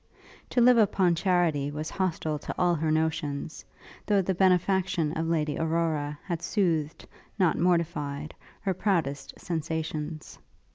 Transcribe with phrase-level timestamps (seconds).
[0.49, 3.63] To live upon charity, was hostile to all her notions,
[4.07, 7.05] though the benefaction of Lady Aurora had soothed,
[7.37, 10.39] not mortified, her proudest sensations.